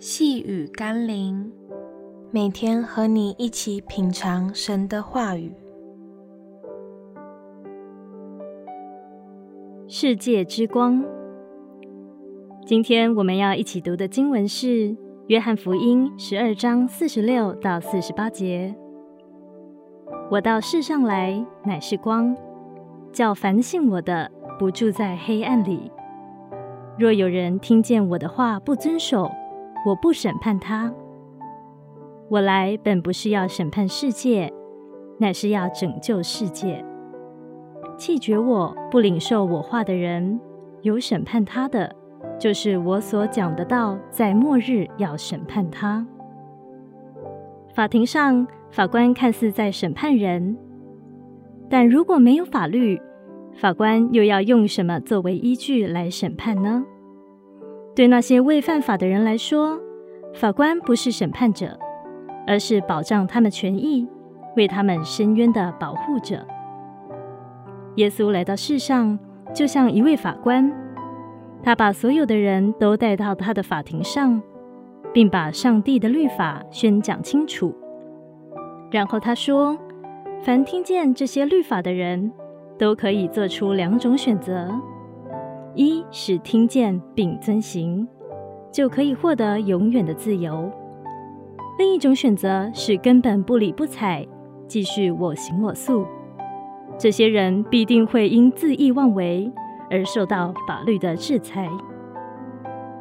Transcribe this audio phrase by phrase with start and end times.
[0.00, 1.50] 细雨甘霖，
[2.30, 5.52] 每天和你一起品尝神的话语。
[9.88, 11.04] 世界之光。
[12.64, 14.66] 今天我们要一起读的经文是
[15.26, 18.72] 《约翰福音》十二章四十六到四十八节。
[20.30, 22.36] 我到世上来，乃是光，
[23.12, 24.30] 叫凡信我的，
[24.60, 25.90] 不住在黑暗里。
[26.96, 29.28] 若有人听见我的话不遵守，
[29.86, 30.92] 我不审判他。
[32.28, 34.52] 我来本不是要审判世界，
[35.18, 36.84] 乃是要拯救世界。
[37.96, 40.38] 弃绝我不领受我话的人，
[40.82, 41.94] 有审判他的，
[42.38, 46.06] 就是我所讲的道，在末日要审判他。
[47.74, 50.56] 法庭上，法官看似在审判人，
[51.70, 53.00] 但如果没有法律，
[53.54, 56.84] 法官又要用什么作为依据来审判呢？
[57.98, 59.76] 对那些未犯法的人来说，
[60.32, 61.76] 法官不是审判者，
[62.46, 64.06] 而是保障他们权益、
[64.54, 66.46] 为他们伸冤的保护者。
[67.96, 69.18] 耶稣来到世上，
[69.52, 70.72] 就像一位法官，
[71.60, 74.40] 他把所有的人都带到他的法庭上，
[75.12, 77.74] 并把上帝的律法宣讲清楚。
[78.92, 79.76] 然后他说
[80.40, 82.30] ：“凡听见这些律法的人，
[82.78, 84.70] 都可以做出两种选择：
[85.74, 88.06] 一是听见并遵行，
[88.72, 90.70] 就可以获得永远的自由；
[91.78, 94.26] 另一种选择是根本不理不睬，
[94.66, 96.04] 继续我行我素。
[96.98, 99.50] 这些人必定会因恣意妄为
[99.88, 101.68] 而受到法律的制裁。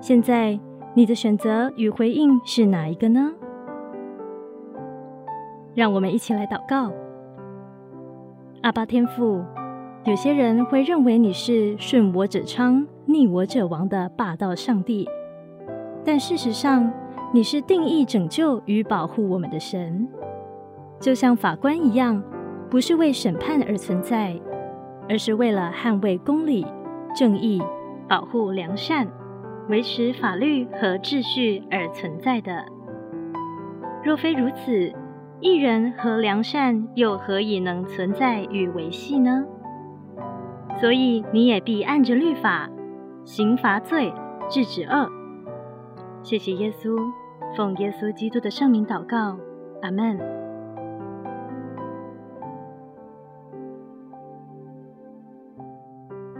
[0.00, 0.58] 现在，
[0.94, 3.32] 你的选择与回应是哪一个呢？”
[5.74, 6.92] 让我们一起来祷告。
[8.62, 9.44] 阿爸天父，
[10.06, 15.08] 有些人会认为你是顺我者昌、逆我者亡的霸道上帝，
[16.04, 16.92] 但事实上，
[17.32, 20.06] 你是定义拯救与保护我们的神，
[21.00, 22.22] 就像法官一样，
[22.68, 24.38] 不是为审判而存在，
[25.08, 26.66] 而是为了捍卫公理、
[27.16, 27.62] 正义、
[28.06, 29.08] 保护良善、
[29.70, 32.66] 维持法律和秩序而存在的。
[34.04, 34.92] 若非如此，
[35.40, 39.42] 一人和良善又何以能存在与维系呢？
[40.80, 42.68] 所以你也必按着律法，
[43.24, 44.12] 刑罚罪，
[44.48, 45.08] 制止恶。
[46.22, 46.98] 谢谢耶稣，
[47.56, 49.38] 奉耶稣基督的圣名祷告，
[49.82, 50.18] 阿门。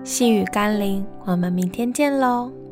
[0.03, 2.64] 细雨甘霖，我们明天见喽。